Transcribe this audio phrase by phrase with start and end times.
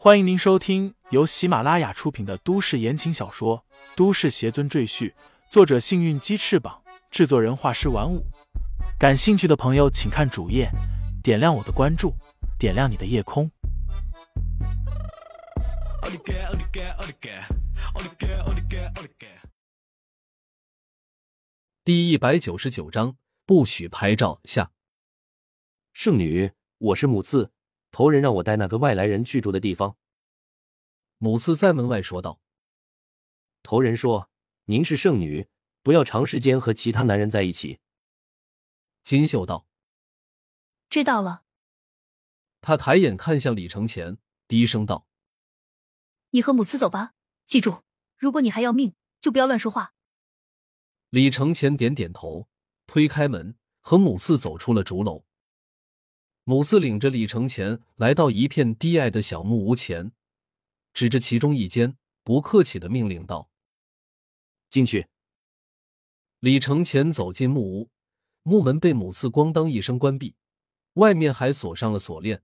[0.00, 3.64] 欢迎您收听由喜马拉雅出品的都市言情小说
[3.96, 5.10] 《都市邪尊赘婿》，
[5.50, 8.24] 作者：幸运鸡翅膀，制作人：画师玩五。
[8.96, 10.70] 感兴趣的朋友，请看主页，
[11.20, 12.14] 点亮我的关注，
[12.60, 13.50] 点亮你的夜空。
[21.82, 24.70] 第一百九十九章，不许拍照下。
[25.92, 27.50] 圣女，我是母次。
[27.90, 29.96] 头人让我带那个外来人居住的地方。
[31.18, 32.40] 母次在门外说道
[33.62, 34.30] ：“头人说，
[34.66, 35.48] 您是圣女，
[35.82, 37.80] 不要长时间和其他男人在一起。”
[39.02, 39.66] 金秀道
[40.88, 41.44] ：“知道了。”
[42.60, 45.06] 他抬眼看向李承前，低声道
[46.30, 47.14] ：“你和母次走吧，
[47.46, 47.82] 记住，
[48.16, 49.94] 如果你还要命，就不要乱说话。”
[51.10, 52.48] 李承前点点头，
[52.86, 55.24] 推开门，和母次走出了竹楼。
[56.48, 60.12] 母四领着李承前来到一片低矮的小木屋前，
[60.94, 63.50] 指着其中一间，不客气的命令道
[64.70, 65.08] ：“进去。”
[66.40, 67.90] 李承前走进木屋，
[68.44, 70.36] 木门被母四咣当一声关闭，
[70.94, 72.42] 外面还锁上了锁链。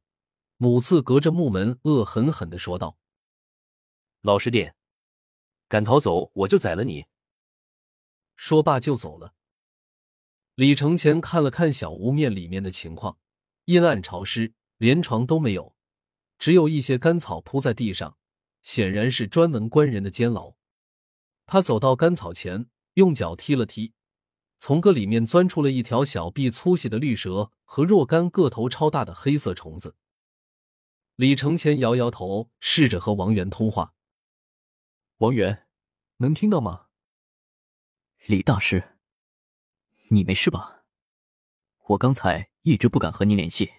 [0.59, 2.99] 母四隔着木门恶狠狠的说道
[4.21, 4.77] ：“老实点，
[5.67, 7.07] 敢逃走我就宰了你。”
[8.37, 9.33] 说罢就走了。
[10.57, 13.19] 李承前看了看小屋面里面的情况。
[13.67, 15.75] 阴暗潮湿，连床都没有，
[16.39, 18.19] 只有一些干草铺在地上，
[18.61, 20.55] 显然是专门关人的监牢。
[21.47, 23.93] 他走到干草前，用脚踢了踢，
[24.57, 29.97] 从个里面钻出了一条小臂粗细的绿蛇和若干个头超大的黑色虫子。
[31.17, 33.95] 李承前摇摇头，试着和王源通话
[35.19, 35.69] ：“王源，
[36.17, 36.87] 能听到吗？”
[38.27, 38.97] 李大师，
[40.09, 40.85] 你没事吧？
[41.89, 43.71] 我刚才一直不敢和你联系。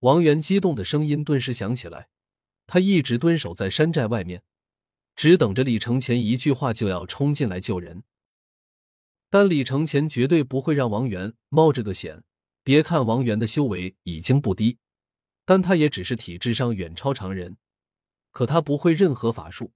[0.00, 2.08] 王源激动的声音顿时响起来，
[2.66, 4.42] 他一直蹲守在山寨外面，
[5.14, 8.02] 只等着李承前一句话就要冲进来救人。
[9.28, 12.24] 但李承前绝对不会让王源冒这个险。
[12.62, 14.78] 别看王源的修为已经不低，
[15.44, 17.56] 但他也只是体质上远超常人。
[18.32, 19.72] 可他不会任何法术，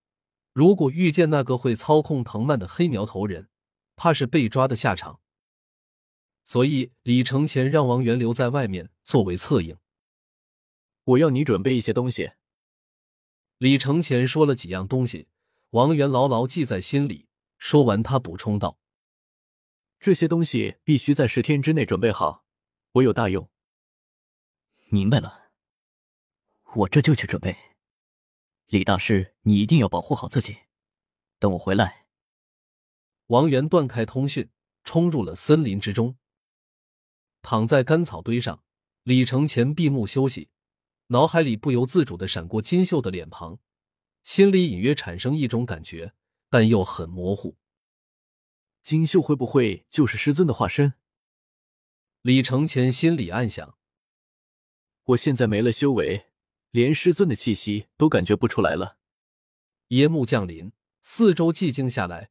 [0.53, 3.48] 如果遇见那个会操控藤蔓的黑苗头人，
[3.97, 5.20] 怕是被抓的下场。
[6.44, 9.78] 所以，李承前让王源留在外面作为策应。
[11.05, 12.32] 我要你准备一些东西。
[13.56, 15.28] 李承前说了几样东西，
[15.71, 17.28] 王源牢牢记在心里。
[17.56, 18.78] 说完，他补充道
[19.99, 22.44] ：“这些东西必须在十天之内准备好，
[22.93, 23.49] 我有大用。”
[24.91, 25.50] 明白了，
[26.75, 27.56] 我这就去准备。
[28.66, 30.59] 李大师，你一定要保护好自己。
[31.38, 32.06] 等我回来。
[33.28, 34.50] 王源断开通讯，
[34.82, 36.19] 冲入了森林之中。
[37.44, 38.65] 躺在干草堆上，
[39.03, 40.49] 李承前闭目休息，
[41.09, 43.59] 脑海里不由自主的闪过金秀的脸庞，
[44.22, 46.15] 心里隐约产生一种感觉，
[46.49, 47.59] 但又很模糊。
[48.81, 50.94] 金秀会不会就是师尊的化身？
[52.22, 53.76] 李承前心里暗想。
[55.05, 56.28] 我现在没了修为，
[56.71, 58.97] 连师尊的气息都感觉不出来了。
[59.88, 60.72] 夜幕降临，
[61.03, 62.31] 四周寂静下来，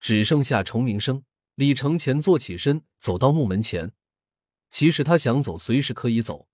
[0.00, 1.26] 只剩下虫鸣声。
[1.56, 3.92] 李承前坐起身，走到木门前。
[4.68, 6.48] 其实他想走，随时可以走。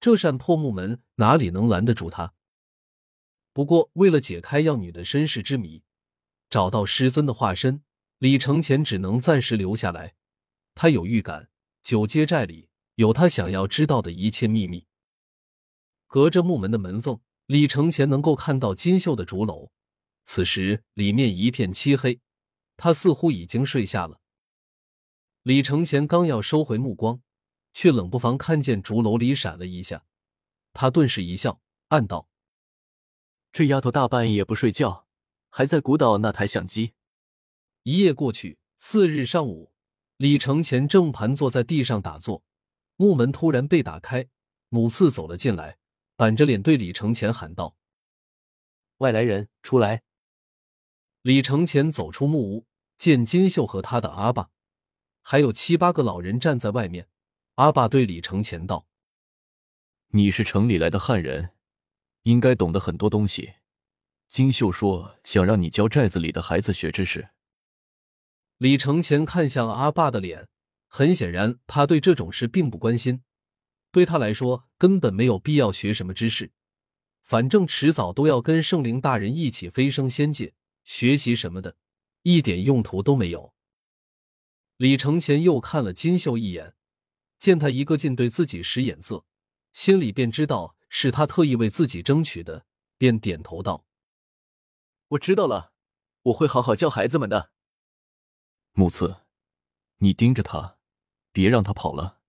[0.00, 2.32] 这扇破木门哪里能拦得住他？
[3.52, 5.82] 不过，为了解开药女的身世之谜，
[6.48, 7.82] 找到师尊的化身，
[8.18, 10.14] 李承前只能暂时留下来。
[10.74, 11.50] 他有预感，
[11.82, 14.86] 九阶寨里有他想要知道的一切秘密。
[16.06, 19.70] 隔着木门的门缝，李承前能够看到金秀的竹楼。
[20.24, 22.20] 此时里面一片漆黑，
[22.76, 24.20] 他似乎已经睡下了。
[25.42, 27.20] 李承前刚要收回目光。
[27.72, 30.04] 却冷不防看见竹楼里闪了一下，
[30.72, 32.28] 他顿时一笑，暗道
[33.52, 35.06] ：“这丫头大半夜不睡觉，
[35.48, 36.94] 还在鼓捣那台相机。”
[37.84, 39.72] 一夜过去，次日上午，
[40.16, 42.44] 李承前正盘坐在地上打坐，
[42.96, 44.28] 木门突然被打开，
[44.68, 45.78] 母四走了进来，
[46.16, 47.76] 板着脸对李承前喊道
[48.98, 50.02] ：“外来人，出来！”
[51.22, 52.66] 李承前走出木屋，
[52.96, 54.50] 见金秀和他的阿爸，
[55.22, 57.08] 还有七八个老人站在外面。
[57.60, 58.86] 阿爸对李承前道
[60.12, 61.50] ：“你是城里来的汉人，
[62.22, 63.52] 应该懂得很多东西。
[64.30, 67.28] 金秀说想让你教寨子里的孩子学知识。”
[68.56, 70.48] 李承前看向阿爸的脸，
[70.88, 73.20] 很显然他对这种事并不关心。
[73.92, 76.52] 对他来说，根本没有必要学什么知识，
[77.20, 80.54] 反正迟早都要跟圣灵大人一起飞升仙界，
[80.84, 81.76] 学习什么的，
[82.22, 83.52] 一点用途都没有。
[84.78, 86.74] 李承前又看了金秀一眼。
[87.40, 89.24] 见他一个劲对自己使眼色，
[89.72, 92.66] 心里便知道是他特意为自己争取的，
[92.98, 93.86] 便点头道
[95.08, 95.72] ：“我知道了，
[96.24, 97.50] 我会好好教孩子们的。”
[98.72, 99.22] 木次，
[99.96, 100.76] 你盯着他，
[101.32, 102.20] 别让他跑了。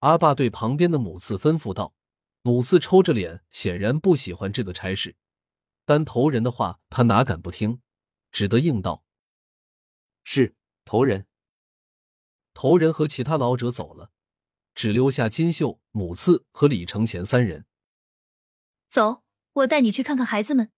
[0.00, 1.94] 阿爸对旁边的母次吩咐道。
[2.42, 5.16] 母次抽着脸，显然不喜欢这个差事，
[5.84, 7.80] 但头人的话他哪敢不听，
[8.30, 9.04] 只得应道
[10.22, 10.54] ：“是
[10.84, 11.26] 头人。”
[12.56, 14.10] 头人和其他老者走了，
[14.74, 17.66] 只留下金秀、母次和李承前三人。
[18.88, 19.22] 走，
[19.52, 20.72] 我带你去看看孩子们。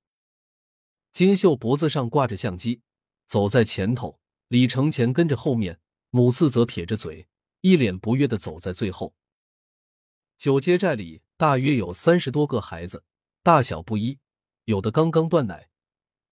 [1.12, 2.82] 金秀脖子上挂着相机，
[3.26, 5.78] 走在前头，李承前跟着后面，
[6.10, 7.28] 母次则撇着嘴，
[7.60, 9.14] 一脸不悦的走在最后。
[10.36, 11.22] 九街寨里。
[11.36, 13.04] 大约有三十多个孩子，
[13.44, 14.19] 大小不一，
[14.64, 15.70] 有的刚刚断奶，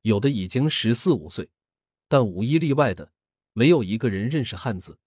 [0.03, 1.49] 有的已经十四五岁，
[2.09, 3.13] 但无一例外的，
[3.53, 4.99] 没有一个人认识汉字。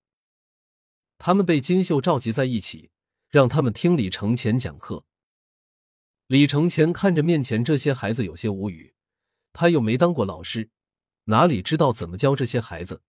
[1.20, 2.90] 他们被金秀召集在一起，
[3.30, 5.04] 让他们听李承前讲课。
[6.28, 8.96] 李承前看着面前这些孩子，有些无语。
[9.52, 10.70] 他又没当过老师，
[11.26, 13.02] 哪里知道怎么教这些孩子？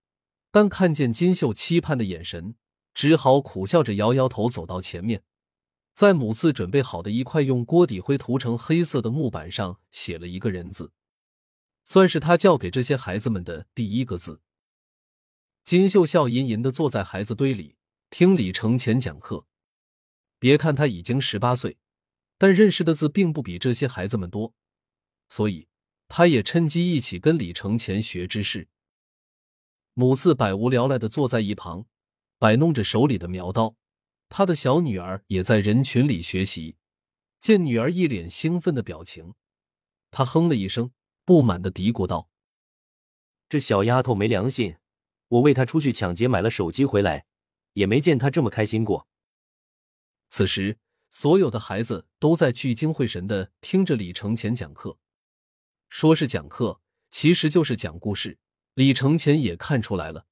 [0.50, 2.56] 但看见金秀期盼的眼神，
[2.92, 5.22] 只好苦笑着摇摇头，走到前面。
[5.92, 10.92] 在母次准备好的一块用锅底灰涂成黑色的木板上写了一个人字，
[11.84, 14.40] 算是他教给这些孩子们的第一个字。
[15.62, 17.76] 金秀笑吟吟的坐在孩子堆里
[18.10, 19.46] 听李承前讲课。
[20.40, 21.78] 别看他已经十八岁，
[22.36, 24.52] 但认识的字并不比这些孩子们多，
[25.28, 25.68] 所以
[26.08, 28.68] 他也趁机一起跟李承前学知识。
[29.94, 31.86] 母子百无聊赖的坐在一旁，
[32.38, 33.76] 摆弄着手里的苗刀。
[34.28, 36.76] 他的小女儿也在人群里学习，
[37.38, 39.34] 见女儿一脸兴奋的表情，
[40.10, 40.92] 他哼了一声，
[41.24, 42.28] 不满的嘀咕道
[43.48, 44.76] ：“这小丫头没良心！
[45.28, 47.26] 我为她出去抢劫买了手机回来，
[47.72, 49.06] 也没见他这么开心过。”
[50.28, 50.78] 此时，
[51.08, 54.98] 所有的孩子都在聚精会神的听着李承前讲课，
[55.88, 56.80] 说是讲课，
[57.10, 58.38] 其实就是讲故事。
[58.74, 60.26] 李承前也看出来了，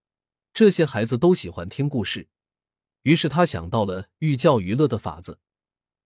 [0.55, 2.29] 这些孩子都喜欢听故事。
[3.03, 5.41] 于是他想到了寓教于乐的法子，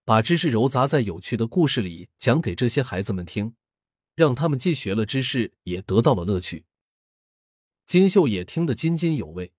[0.04, 3.54] 把知识揉杂在有趣的故事里讲给这些孩子们听，
[4.14, 6.64] 让他们既学了知识，也得到了乐趣。
[7.84, 9.52] 金秀也听得津津有味。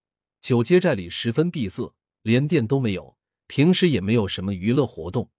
[0.44, 3.16] 九街寨里十分闭塞，连店都没有，
[3.48, 5.32] 平时也没有什么娱乐活动，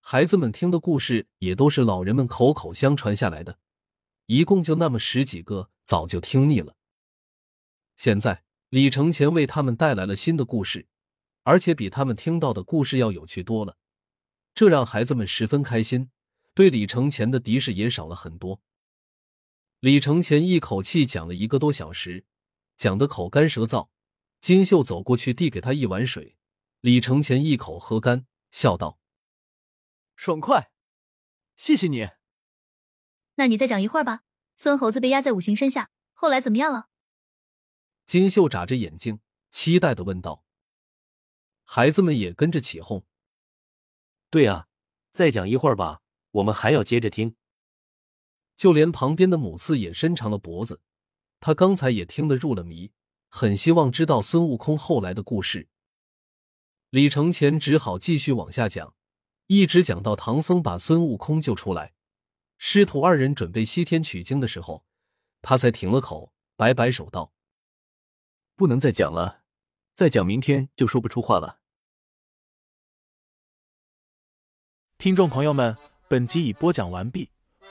[0.00, 3.60] 孩子们听的故事也都是老人们口口相传下来的，
[4.26, 6.74] 一共就那么十几个，早就听腻了。
[7.94, 10.88] 现在李承前为他们带来了新的故事。
[11.44, 13.76] 而且比他们听到的故事要有趣多了，
[14.54, 16.10] 这让孩子们十分开心，
[16.54, 18.60] 对李承前的敌视也少了很多。
[19.80, 22.24] 李承前一口气讲了一个多小时，
[22.76, 23.88] 讲得口干舌燥。
[24.42, 26.36] 金秀走过去递给他一碗水，
[26.80, 28.98] 李承前一口喝干，笑道
[30.16, 30.72] ：“爽快，
[31.56, 32.10] 谢谢你。”
[33.38, 34.24] 那你再讲一会儿吧。
[34.56, 36.88] 孙猴子被压在五行山下，后来怎么样了？
[38.04, 40.44] 金秀眨着眼睛，期待的问道。
[41.62, 43.06] 孩子们也跟着起哄。
[44.28, 44.66] 对啊，
[45.12, 46.02] 再讲一会儿吧，
[46.32, 47.36] 我们还要接着听。
[48.56, 50.80] 就连旁边的母四也伸长了脖子，
[51.38, 52.90] 他刚才也听得入了迷，
[53.34, 55.70] 很希望知道孙悟空后来的故事。
[56.90, 58.94] 李承前只好继续往下讲，
[59.46, 61.94] 一直讲到唐僧把孙悟空救出来，
[62.58, 64.84] 师徒二人准备西天取经的时候，
[65.40, 67.32] 他才停了口，摆摆手道
[68.54, 69.40] ：“不能再讲了，
[69.94, 71.60] 再讲明天就说不出话了。”
[75.00, 77.30] 听众朋友们，本集已播讲完毕，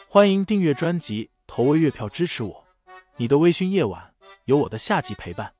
[0.09, 2.67] 欢迎订阅专辑，投喂月票支持我。
[3.17, 4.10] 你的微醺夜晚，
[4.45, 5.53] 有我的下集陪伴。